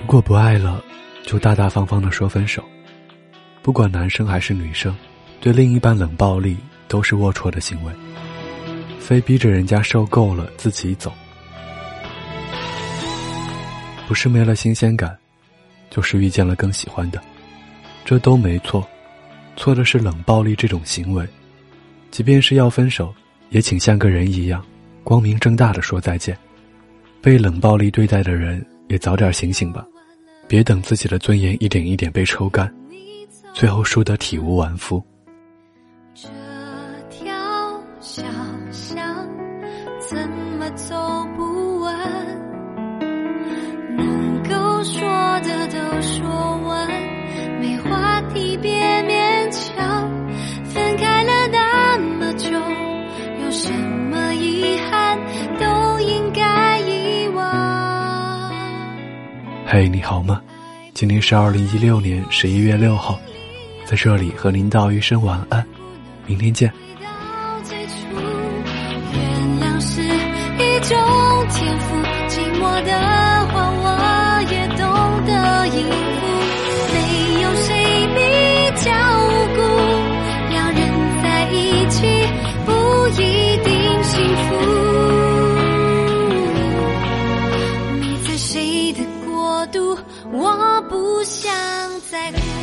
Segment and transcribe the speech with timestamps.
[0.00, 0.82] 如果不爱了，
[1.22, 2.64] 就大大方方的说分手。
[3.62, 4.94] 不管男生还是女生，
[5.40, 6.56] 对另一半冷暴力
[6.88, 7.92] 都是龌龊的行为。
[8.98, 11.12] 非逼着人家受够了自己走，
[14.08, 15.16] 不是没了新鲜感，
[15.90, 17.20] 就是遇见了更喜欢的，
[18.04, 18.86] 这都没错。
[19.56, 21.26] 错的是冷暴力这种行为。
[22.10, 23.14] 即便是要分手，
[23.50, 24.64] 也请像个人一样，
[25.02, 26.36] 光明正大的说再见。
[27.24, 29.82] 被冷暴力对待的人，也早点醒醒吧，
[30.46, 32.70] 别等自己的尊严一点一点被抽干，
[33.54, 35.02] 最后输得体无完肤。
[36.14, 36.28] 这
[37.08, 37.34] 条
[37.98, 38.22] 小
[38.70, 39.26] 巷
[39.98, 40.18] 怎
[40.58, 40.94] 么走
[41.34, 41.98] 不完？
[43.96, 45.00] 能够说
[45.40, 46.43] 的都说
[59.76, 60.40] 嘿，你好吗？
[60.94, 63.18] 今天是二零一六年十一月六号，
[63.84, 65.66] 在这里和您道一声晚安，
[66.26, 66.72] 明天见。
[67.02, 67.94] 到最初，
[69.12, 69.20] 原
[69.58, 70.96] 谅是一种
[71.50, 71.96] 天赋，
[72.28, 73.03] 寂寞的
[89.66, 89.98] 度，
[90.32, 91.52] 我不想
[92.10, 92.53] 再哭。